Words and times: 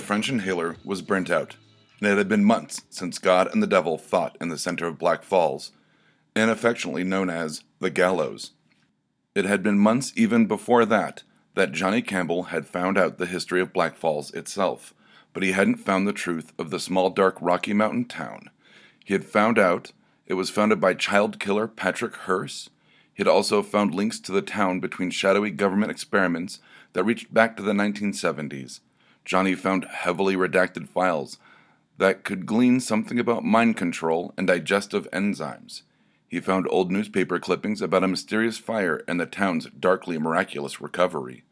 French 0.00 0.28
inhaler 0.28 0.76
was 0.84 1.02
burnt 1.02 1.30
out, 1.30 1.56
and 2.00 2.10
it 2.10 2.18
had 2.18 2.28
been 2.28 2.44
months 2.44 2.82
since 2.90 3.18
God 3.18 3.48
and 3.52 3.62
the 3.62 3.66
devil 3.66 3.98
fought 3.98 4.36
in 4.40 4.48
the 4.48 4.58
center 4.58 4.86
of 4.86 4.98
Black 4.98 5.22
Falls, 5.22 5.72
and 6.34 6.50
affectionately 6.50 7.04
known 7.04 7.30
as 7.30 7.64
the 7.80 7.90
Gallows. 7.90 8.52
It 9.34 9.44
had 9.44 9.62
been 9.62 9.78
months 9.78 10.12
even 10.16 10.46
before 10.46 10.84
that 10.86 11.22
that 11.54 11.72
Johnny 11.72 12.02
Campbell 12.02 12.44
had 12.44 12.66
found 12.66 12.98
out 12.98 13.18
the 13.18 13.26
history 13.26 13.60
of 13.60 13.72
Black 13.72 13.96
Falls 13.96 14.32
itself, 14.32 14.92
but 15.32 15.42
he 15.42 15.52
hadn't 15.52 15.76
found 15.76 16.06
the 16.06 16.12
truth 16.12 16.52
of 16.58 16.70
the 16.70 16.80
small, 16.80 17.10
dark 17.10 17.36
Rocky 17.40 17.72
Mountain 17.72 18.06
town. 18.06 18.50
He 19.04 19.14
had 19.14 19.24
found 19.24 19.58
out 19.58 19.92
it 20.26 20.34
was 20.34 20.50
founded 20.50 20.80
by 20.80 20.94
child 20.94 21.38
killer 21.38 21.68
Patrick 21.68 22.16
Hearst. 22.16 22.70
He 23.12 23.20
had 23.20 23.28
also 23.28 23.62
found 23.62 23.94
links 23.94 24.18
to 24.20 24.32
the 24.32 24.42
town 24.42 24.80
between 24.80 25.10
shadowy 25.10 25.50
government 25.50 25.90
experiments 25.90 26.58
that 26.94 27.04
reached 27.04 27.32
back 27.32 27.56
to 27.56 27.62
the 27.62 27.72
1970s. 27.72 28.80
Johnny 29.24 29.54
found 29.54 29.86
heavily 29.86 30.36
redacted 30.36 30.88
files 30.88 31.38
that 31.98 32.24
could 32.24 32.46
glean 32.46 32.80
something 32.80 33.18
about 33.18 33.44
mind 33.44 33.76
control 33.76 34.34
and 34.36 34.46
digestive 34.46 35.08
enzymes. 35.12 35.82
He 36.28 36.40
found 36.40 36.66
old 36.68 36.90
newspaper 36.90 37.38
clippings 37.38 37.80
about 37.80 38.02
a 38.02 38.08
mysterious 38.08 38.58
fire 38.58 39.02
and 39.06 39.20
the 39.20 39.26
town's 39.26 39.66
darkly 39.78 40.18
miraculous 40.18 40.80
recovery. 40.80 41.44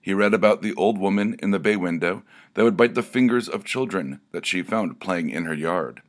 He 0.00 0.12
read 0.12 0.34
about 0.34 0.60
the 0.60 0.74
old 0.74 0.98
woman 0.98 1.36
in 1.38 1.50
the 1.50 1.58
bay 1.58 1.76
window 1.76 2.24
that 2.54 2.64
would 2.64 2.76
bite 2.76 2.94
the 2.94 3.02
fingers 3.02 3.48
of 3.48 3.64
children 3.64 4.20
that 4.32 4.44
she 4.44 4.62
found 4.62 5.00
playing 5.00 5.30
in 5.30 5.44
her 5.44 5.54
yard. 5.54 6.02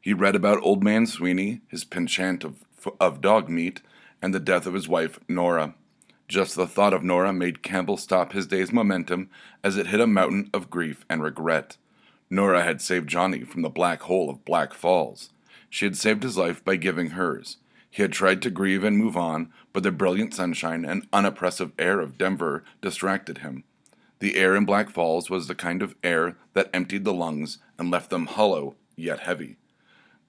He 0.00 0.12
read 0.12 0.36
about 0.36 0.62
Old 0.62 0.84
Man 0.84 1.06
Sweeney, 1.06 1.62
his 1.68 1.84
penchant 1.84 2.44
of, 2.44 2.64
of 3.00 3.22
dog 3.22 3.48
meat, 3.48 3.80
and 4.20 4.34
the 4.34 4.40
death 4.40 4.66
of 4.66 4.74
his 4.74 4.88
wife, 4.88 5.18
Nora. 5.28 5.74
Just 6.28 6.56
the 6.56 6.66
thought 6.66 6.94
of 6.94 7.02
Nora 7.02 7.32
made 7.32 7.62
Campbell 7.62 7.96
stop 7.96 8.32
his 8.32 8.46
day's 8.46 8.72
momentum 8.72 9.28
as 9.62 9.76
it 9.76 9.88
hit 9.88 10.00
a 10.00 10.06
mountain 10.06 10.48
of 10.54 10.70
grief 10.70 11.04
and 11.08 11.22
regret. 11.22 11.76
Nora 12.30 12.62
had 12.62 12.80
saved 12.80 13.08
Johnny 13.08 13.44
from 13.44 13.62
the 13.62 13.68
black 13.68 14.02
hole 14.02 14.30
of 14.30 14.44
Black 14.44 14.72
Falls. 14.72 15.30
She 15.68 15.84
had 15.84 15.96
saved 15.96 16.22
his 16.22 16.38
life 16.38 16.64
by 16.64 16.76
giving 16.76 17.10
hers. 17.10 17.58
He 17.90 18.02
had 18.02 18.12
tried 18.12 18.42
to 18.42 18.50
grieve 18.50 18.82
and 18.82 18.96
move 18.96 19.16
on, 19.16 19.52
but 19.72 19.82
the 19.82 19.92
brilliant 19.92 20.34
sunshine 20.34 20.84
and 20.84 21.06
unoppressive 21.12 21.72
air 21.78 22.00
of 22.00 22.18
Denver 22.18 22.64
distracted 22.80 23.38
him. 23.38 23.64
The 24.18 24.36
air 24.36 24.56
in 24.56 24.64
Black 24.64 24.90
Falls 24.90 25.28
was 25.28 25.46
the 25.46 25.54
kind 25.54 25.82
of 25.82 25.94
air 26.02 26.36
that 26.54 26.70
emptied 26.72 27.04
the 27.04 27.12
lungs 27.12 27.58
and 27.78 27.90
left 27.90 28.10
them 28.10 28.26
hollow 28.26 28.74
yet 28.96 29.20
heavy. 29.20 29.56